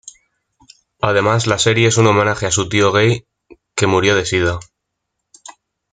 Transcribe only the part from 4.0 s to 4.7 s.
de sida.